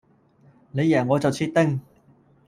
[0.71, 1.79] 你贏我就切丁